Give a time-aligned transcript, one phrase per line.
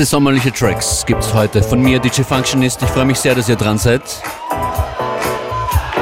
[0.00, 2.80] Heiße sommerliche Tracks gibt es heute von mir, DJ Functionist.
[2.80, 4.00] Ich freue mich sehr, dass ihr dran seid.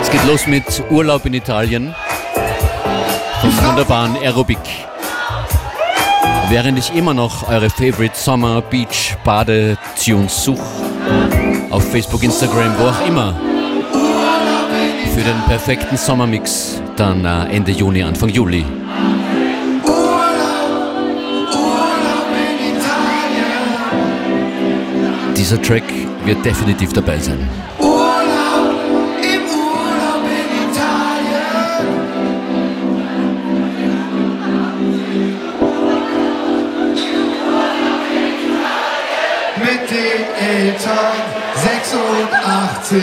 [0.00, 1.92] Es geht los mit Urlaub in Italien
[3.40, 4.60] vom wunderbaren Aerobic.
[6.48, 10.62] Während ich immer noch eure Favorite Sommer Beach Bade-Tunes suche,
[11.70, 13.34] auf Facebook, Instagram, wo auch immer,
[15.12, 18.64] für den perfekten Sommermix, dann äh, Ende Juni, Anfang Juli.
[25.48, 25.84] Dieser Track
[26.26, 27.38] wird definitiv dabei sein.
[39.58, 41.16] mit den Eltern
[41.54, 43.02] 86.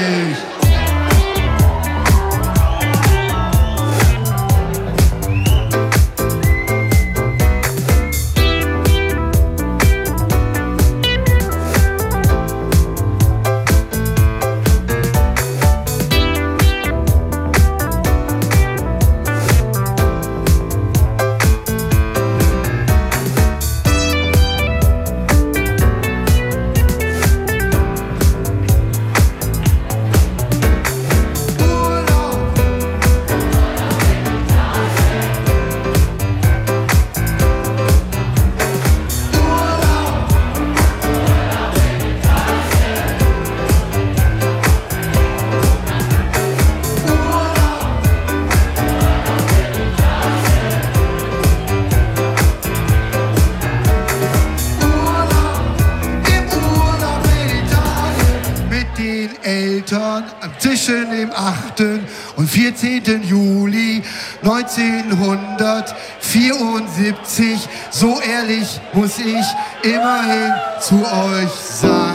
[65.16, 67.68] 1974.
[67.90, 69.46] So ehrlich muss ich
[69.84, 72.15] immerhin zu euch sein.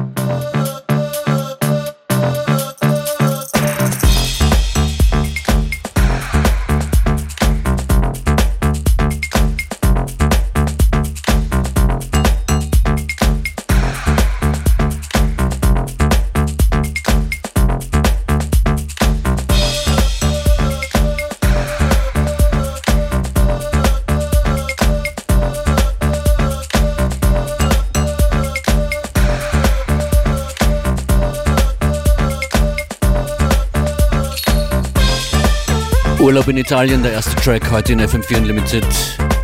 [36.31, 38.85] Urlaub in Italien, der erste Track heute in FM4 Unlimited.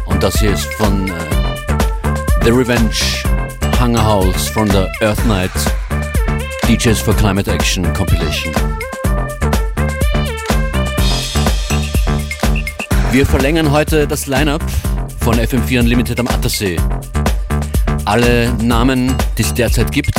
[0.06, 1.14] Und das hier ist von äh,
[2.46, 2.96] The Revenge,
[3.78, 5.52] Hunger House von der Earth Night,
[6.66, 8.54] DJs for Climate Action Compilation.
[13.12, 14.64] Wir verlängern heute das Line-Up
[15.20, 16.78] von FM4 Unlimited am Attersee.
[18.06, 20.18] Alle Namen, die es derzeit gibt,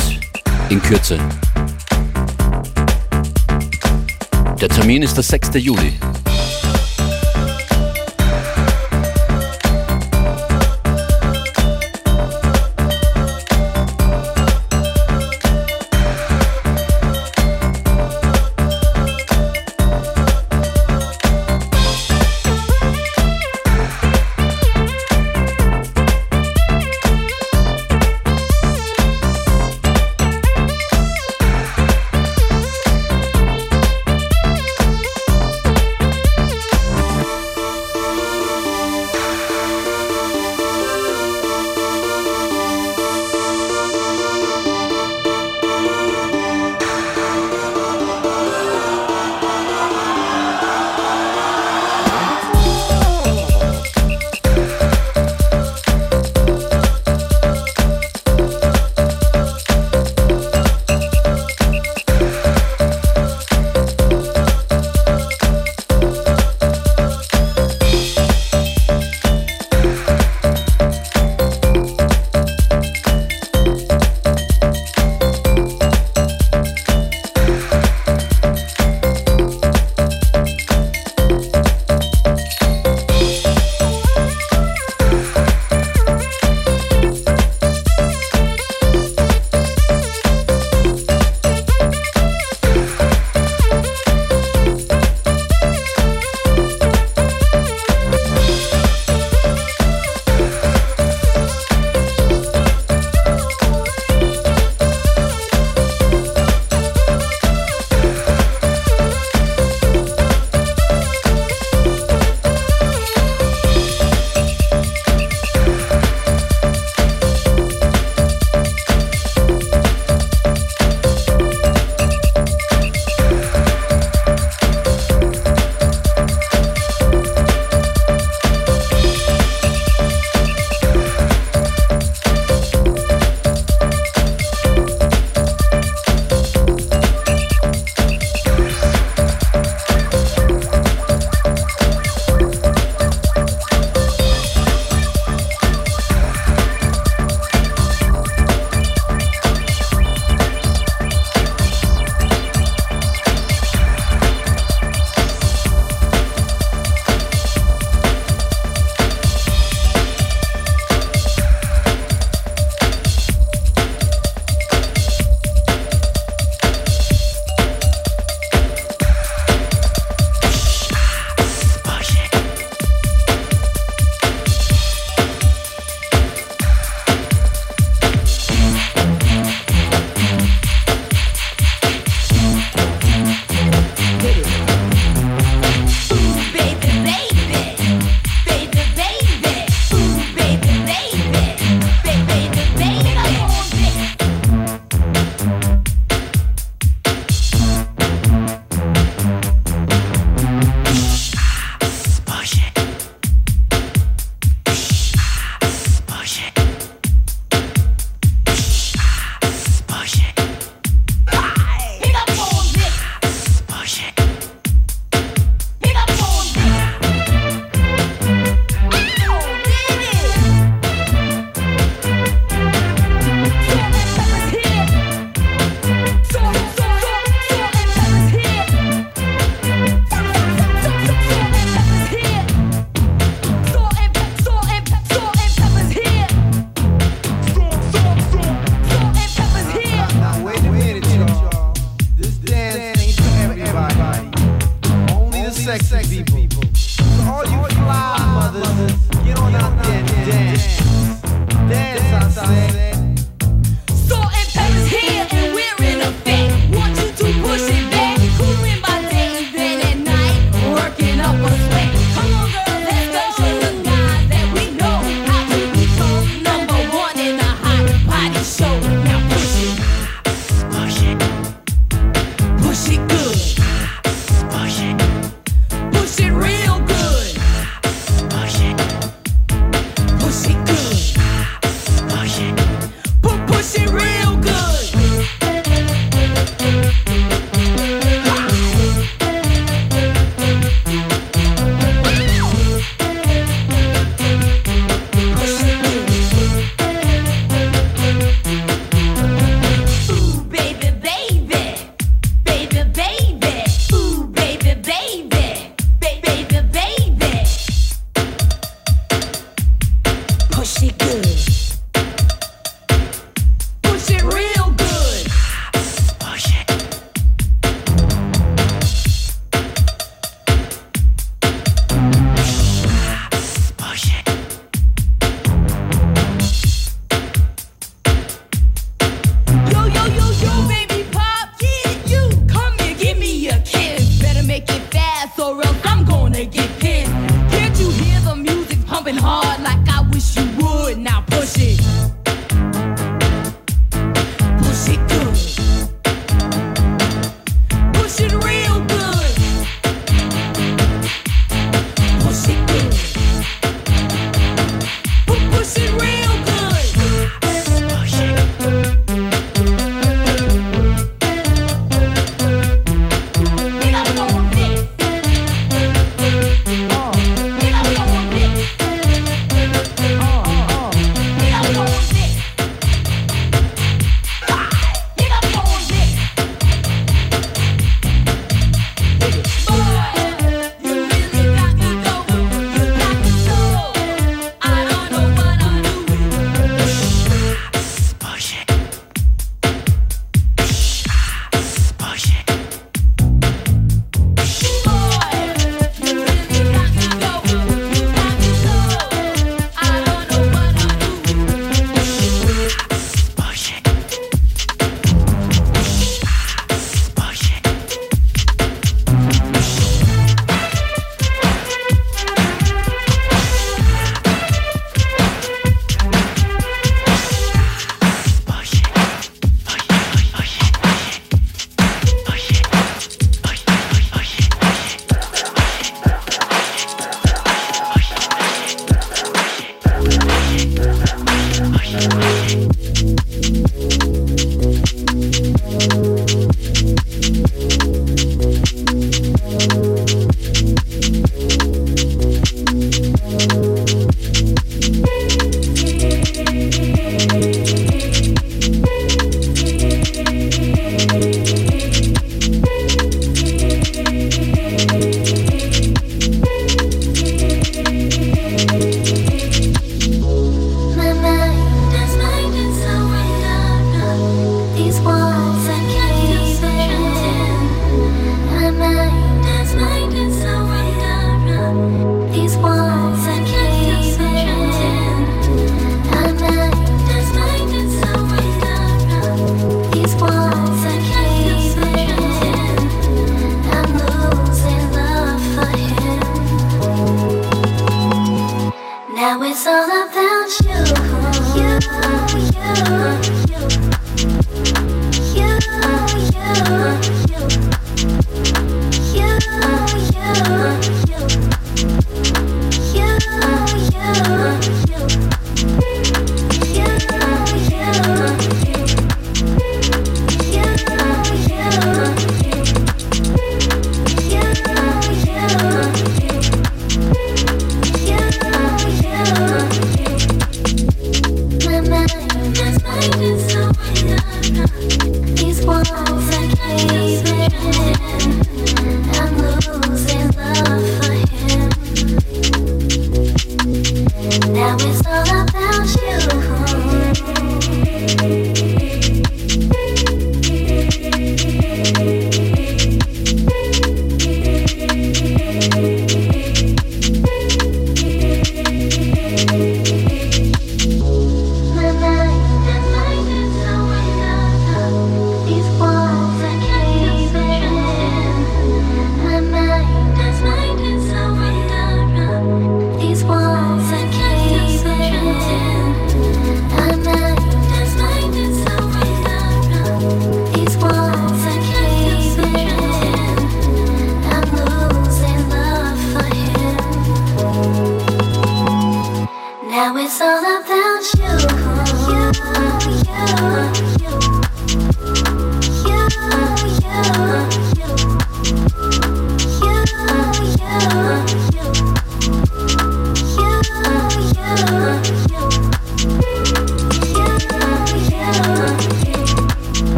[0.69, 1.17] in Kürze.
[4.61, 5.49] Der Termin ist der 6.
[5.55, 5.93] Juli.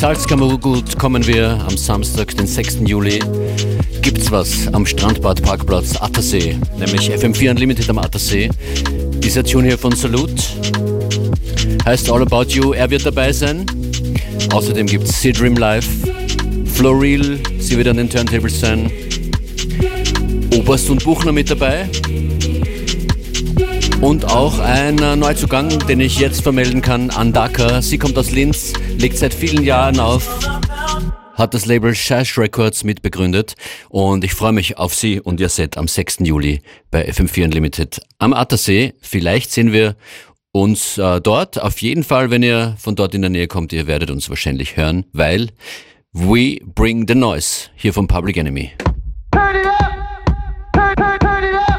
[0.00, 2.78] Salzkammergut kommen wir am Samstag, den 6.
[2.86, 3.18] Juli.
[4.00, 8.48] Gibt's was am Strandbad Parkplatz Attersee, nämlich FM4 Unlimited am Attersee.
[9.22, 10.42] Dieser Tune hier von Salute
[11.84, 12.72] heißt All About You.
[12.72, 13.66] Er wird dabei sein.
[14.50, 15.86] Außerdem gibt's Dream Live,
[16.64, 18.90] Floril, sie wird an den Turntables sein.
[20.56, 21.90] Oberst und Buchner mit dabei.
[24.00, 27.82] Und auch ein Neuzugang, den ich jetzt vermelden kann, Andaka.
[27.82, 30.28] Sie kommt aus Linz, liegt seit vielen Jahren auf,
[31.34, 33.54] hat das Label Shash Records mitbegründet
[33.88, 36.18] und ich freue mich auf Sie und Ihr Set am 6.
[36.20, 36.60] Juli
[36.90, 38.92] bei FM4 Unlimited am Attersee.
[39.00, 39.96] Vielleicht sehen wir
[40.52, 41.58] uns äh, dort.
[41.62, 44.76] Auf jeden Fall, wenn ihr von dort in der Nähe kommt, ihr werdet uns wahrscheinlich
[44.76, 45.48] hören, weil
[46.12, 48.72] We Bring the Noise hier vom Public Enemy.
[49.32, 49.94] Turn it up.
[50.74, 51.20] Turn, it up.
[51.20, 51.70] Turn it up.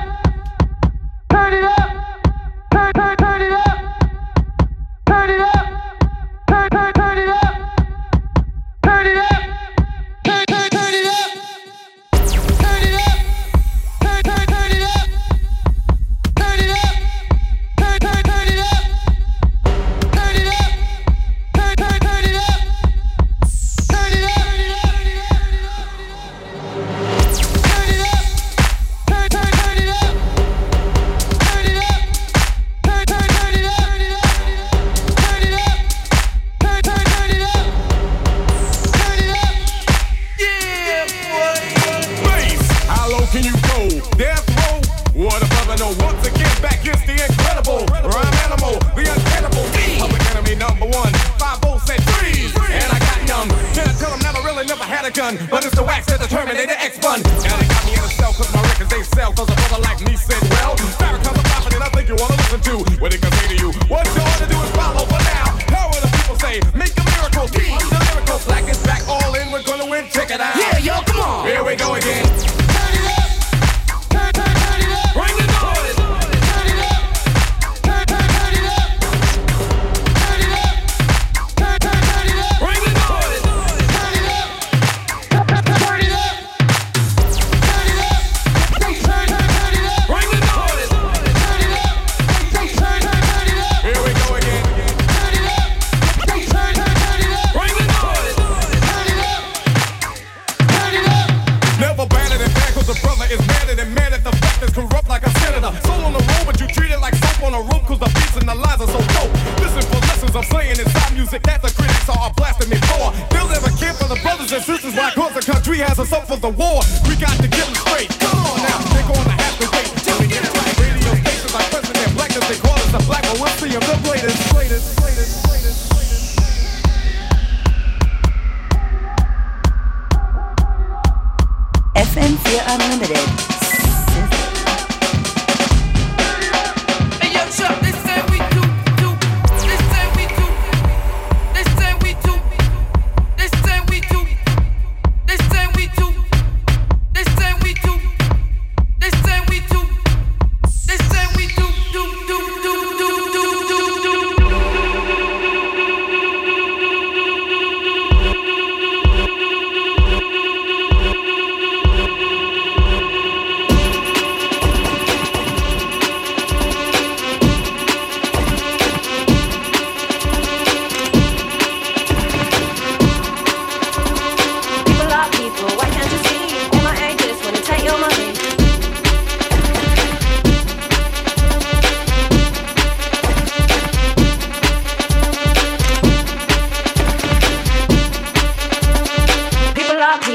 [1.29, 3.75] Turn it up.
[5.05, 5.50] Turn it up.
[6.69, 7.78] turn, turn, turn it up.
[8.84, 9.30] Turn it up.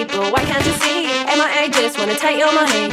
[0.08, 1.06] people, why can't you see?
[1.06, 2.92] Am I just wanna take your money?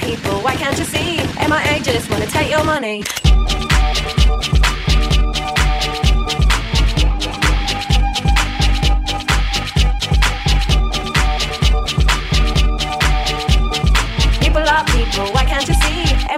[0.00, 1.18] People, why can't you see?
[1.38, 1.80] M.I.A.
[1.80, 3.04] Just wanna take your money?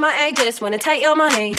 [0.00, 1.54] my egg, just wanna take your money.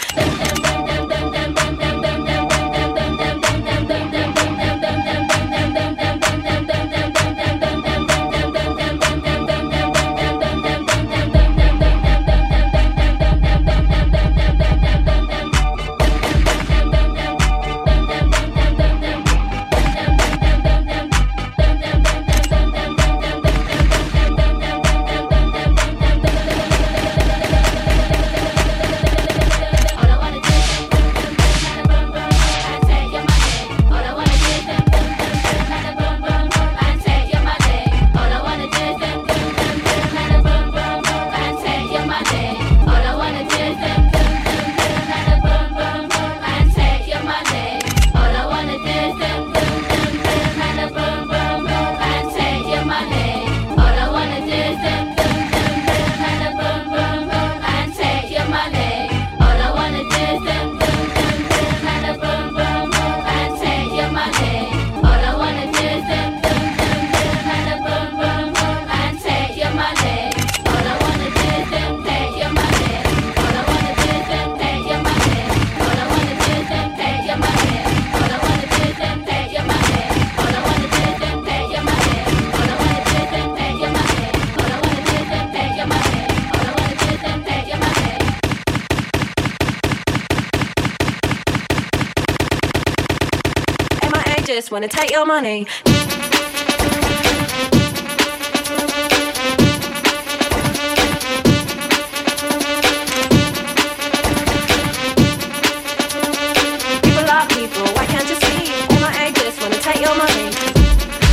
[94.71, 95.67] Just wanna take your money.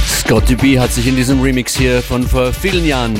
[0.06, 3.14] Scotty B hat sich in diesem Remix hier von vor vielen Jahren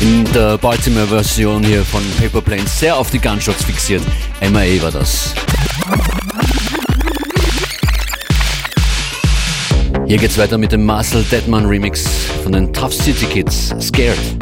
[0.00, 4.02] in der Baltimore-Version hier von Paper Planes sehr auf die Gunshots fixiert.
[4.40, 5.34] MIA war das.
[10.12, 12.06] Hier geht's weiter mit dem Marcel Deadman Remix
[12.42, 14.41] von den Tough City Kids, Scared.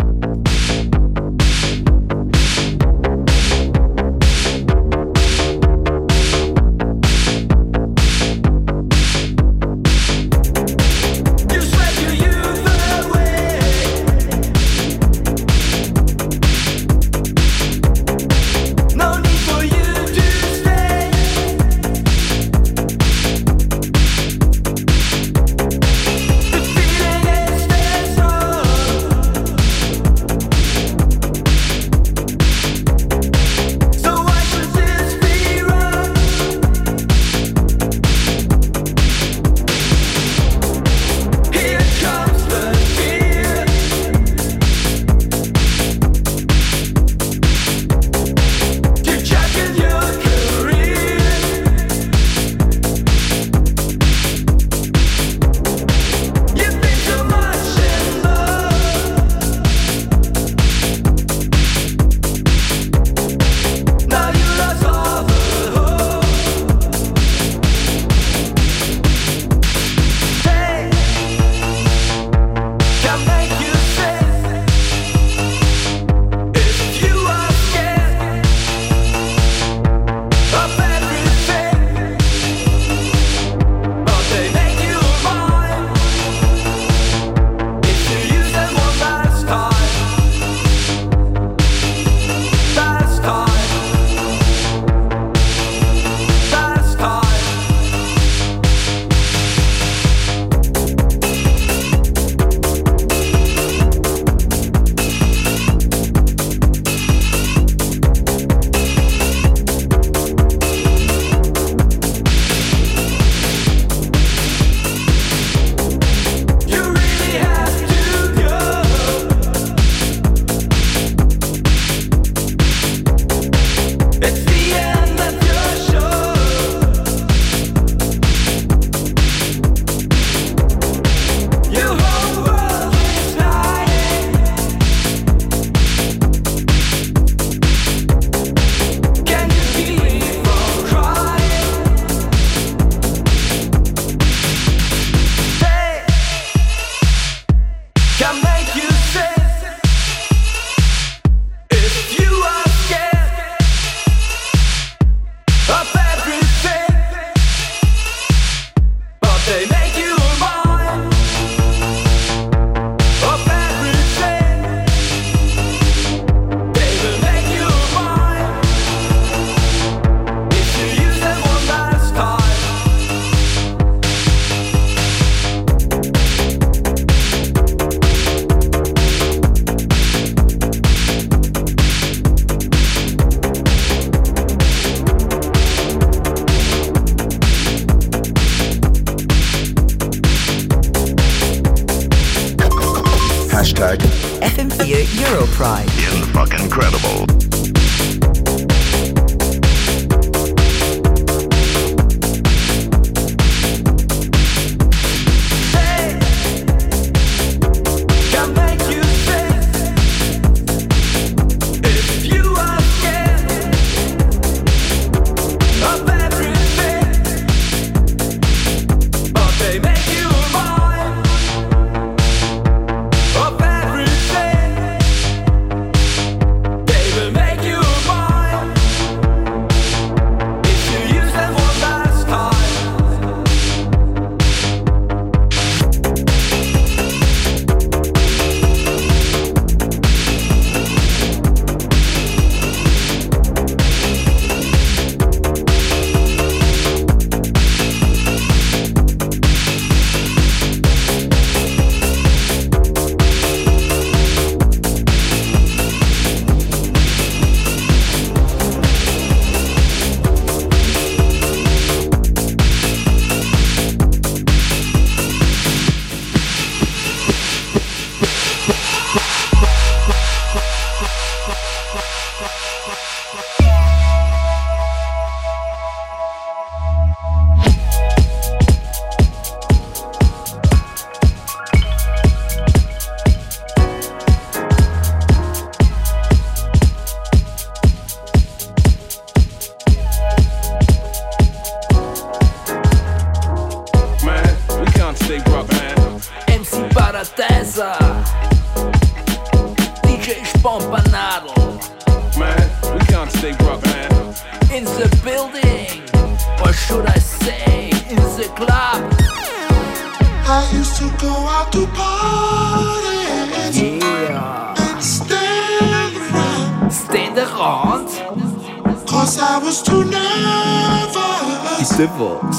[322.21, 322.50] novel.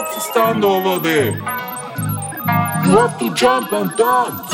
[0.00, 1.32] have to stand over there?
[2.86, 4.52] You have to jump and dance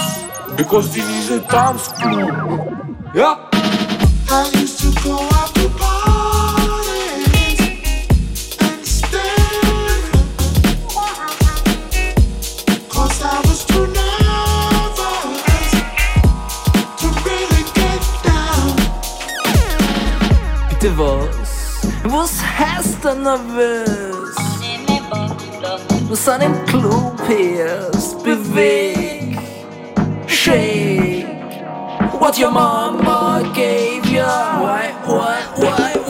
[0.56, 3.12] because this is a dance club.
[3.14, 3.50] Yeah.
[4.30, 7.60] I used to go out to parties
[8.60, 9.36] and stay,
[12.88, 14.14] cause I was too nervous.
[20.80, 24.03] Divorce was has the nervous.
[26.14, 29.38] Men sen en klokpist bevik
[30.26, 31.26] Shake
[32.20, 36.03] What your mama gave you Why, why, why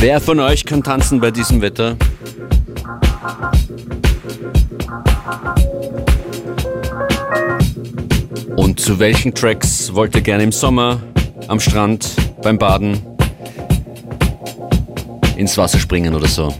[0.00, 1.96] Wer von euch kann tanzen bei diesem Wetter?
[8.54, 11.02] Und zu welchen Tracks wollt ihr gerne im Sommer,
[11.48, 13.00] am Strand, beim Baden,
[15.36, 16.54] ins Wasser springen oder so?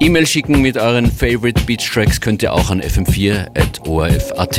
[0.00, 4.58] E-Mail schicken mit euren Favorite Beach Tracks könnt ihr auch an fm4.orf.at.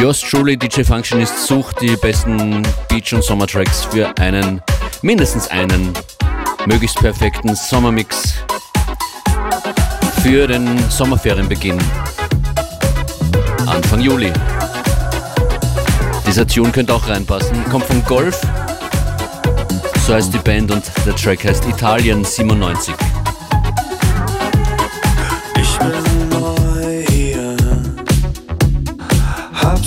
[0.00, 4.60] Yours truly, DJ Functionist, sucht die besten Beach- und Sommertracks für einen,
[5.00, 5.94] mindestens einen,
[6.66, 8.34] möglichst perfekten Sommermix
[10.22, 11.78] für den Sommerferienbeginn.
[13.66, 14.32] Anfang Juli.
[16.26, 17.64] Dieser Tune könnte auch reinpassen.
[17.70, 18.38] Kommt von Golf.
[20.06, 22.94] So heißt die Band und der Track heißt Italien 97.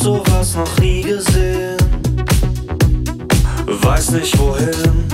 [0.10, 1.78] sowas noch nie gesehen,
[3.68, 5.06] weiß nicht wohin,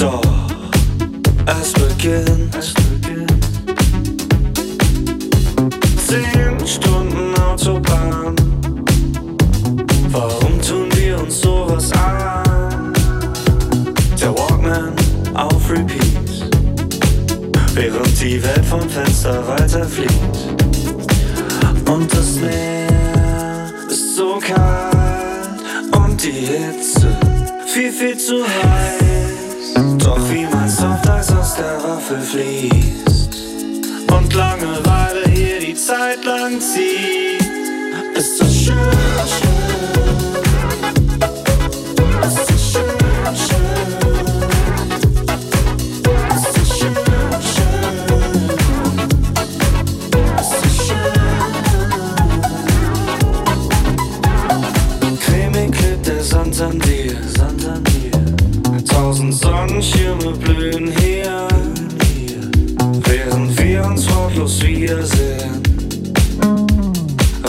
[0.00, 0.22] doch
[1.46, 2.74] es beginnt.
[6.06, 8.34] Zehn Stunden Autobahn,
[10.10, 12.94] warum tun wir uns sowas an?
[14.20, 14.94] Der Walkman
[15.34, 16.48] auf Repeat
[17.74, 20.38] während die Welt vom Fenster weiterfliegt.
[21.86, 22.83] Und das Meer
[24.44, 27.16] kalt und die Hitze
[27.66, 29.74] viel, viel zu heiß.
[29.98, 33.36] Doch wie mein Softeis aus der Waffel fließt
[34.10, 37.40] und Langeweile hier die Zeit lang zieht,
[38.14, 38.76] ist das schön,
[39.26, 40.03] schön.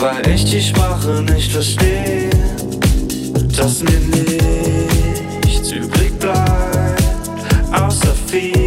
[0.06, 2.30] Weil ich die Sprache nicht verstehe,
[3.56, 3.98] dass mir
[5.44, 7.02] nichts übrig bleibt,
[7.72, 8.65] außer viel,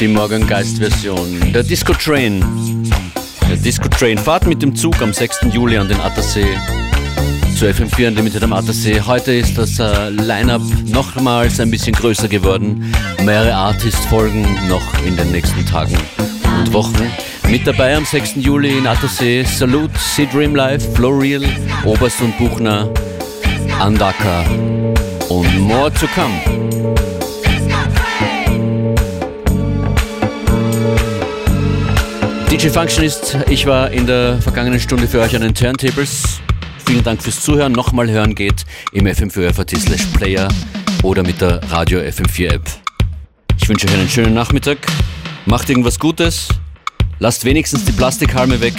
[0.00, 1.52] die Morgengeist-Version.
[1.54, 2.44] Der Disco Train.
[3.48, 4.18] Der Disco Train.
[4.18, 5.46] Fahrt mit dem Zug am 6.
[5.52, 6.58] Juli an den Attersee
[7.56, 9.00] zu FM4 Unlimited am Attersee.
[9.00, 12.92] Heute ist das äh, Line-Up nochmals ein bisschen größer geworden.
[13.24, 15.96] Mehrere Artists folgen noch in den nächsten Tagen
[16.58, 17.10] und Wochen.
[17.48, 18.34] Mit dabei am 6.
[18.36, 21.44] Juli in Attersee Salute, Sea Dream Life, Florial,
[21.84, 22.90] Oberst und Buchner,
[23.80, 24.44] Andaka
[25.30, 26.57] und more to come.
[32.50, 36.40] DJ Functionist, ich war in der vergangenen Stunde für euch an den Turntables.
[36.86, 37.72] Vielen Dank fürs Zuhören.
[37.72, 40.48] Nochmal hören geht im FM4FAT slash Player
[41.02, 42.62] oder mit der Radio FM4 App.
[43.60, 44.78] Ich wünsche euch einen schönen Nachmittag.
[45.44, 46.48] Macht irgendwas Gutes.
[47.18, 48.74] Lasst wenigstens die Plastikhalme weg.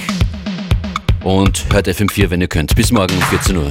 [1.24, 2.76] Und hört FM4, wenn ihr könnt.
[2.76, 3.70] Bis morgen um 14 Uhr.